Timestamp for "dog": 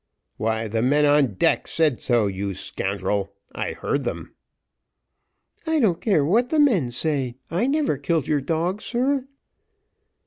8.41-8.81